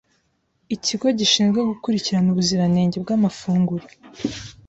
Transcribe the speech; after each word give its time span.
ikigo 0.75 1.07
gishinzwe 1.19 1.59
gukurikirana 1.69 2.27
ubuziranenge 2.31 2.97
bw’amafunguro 3.03 3.85